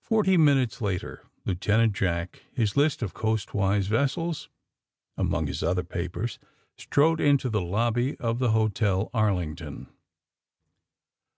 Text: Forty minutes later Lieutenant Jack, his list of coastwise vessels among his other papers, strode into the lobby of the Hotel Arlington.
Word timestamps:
Forty 0.00 0.38
minutes 0.38 0.80
later 0.80 1.26
Lieutenant 1.44 1.92
Jack, 1.92 2.42
his 2.54 2.74
list 2.74 3.02
of 3.02 3.12
coastwise 3.12 3.86
vessels 3.86 4.48
among 5.18 5.46
his 5.46 5.62
other 5.62 5.84
papers, 5.84 6.38
strode 6.78 7.20
into 7.20 7.50
the 7.50 7.60
lobby 7.60 8.16
of 8.16 8.38
the 8.38 8.52
Hotel 8.52 9.10
Arlington. 9.12 9.88